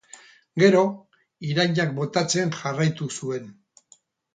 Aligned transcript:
Gero, 0.63 0.81
irainak 1.51 1.95
botatzen 2.01 2.59
jarraitu 2.59 3.15
zuen. 3.21 3.51